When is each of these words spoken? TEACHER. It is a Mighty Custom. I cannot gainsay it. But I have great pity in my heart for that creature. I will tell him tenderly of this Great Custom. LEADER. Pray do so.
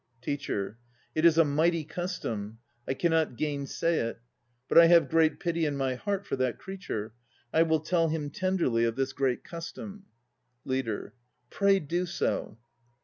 TEACHER. 0.23 0.79
It 1.13 1.25
is 1.25 1.37
a 1.37 1.45
Mighty 1.45 1.83
Custom. 1.83 2.57
I 2.87 2.95
cannot 2.95 3.35
gainsay 3.35 3.97
it. 3.99 4.19
But 4.67 4.79
I 4.79 4.87
have 4.87 5.11
great 5.11 5.39
pity 5.39 5.63
in 5.63 5.77
my 5.77 5.93
heart 5.93 6.25
for 6.25 6.35
that 6.37 6.57
creature. 6.57 7.13
I 7.53 7.61
will 7.61 7.81
tell 7.81 8.07
him 8.09 8.31
tenderly 8.31 8.83
of 8.83 8.95
this 8.95 9.13
Great 9.13 9.43
Custom. 9.43 10.05
LEADER. 10.65 11.13
Pray 11.51 11.79
do 11.79 12.07
so. 12.07 12.57